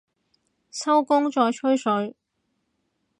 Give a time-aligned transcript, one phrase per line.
[0.71, 2.15] 收工再吹水